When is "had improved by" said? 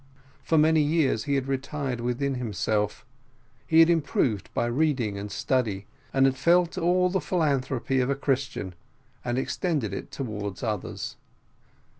3.81-4.65